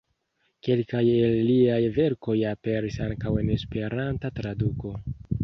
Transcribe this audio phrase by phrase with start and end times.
[0.67, 4.97] Kelkaj el liaj verkoj aperis ankaŭ en Esperanta traduko.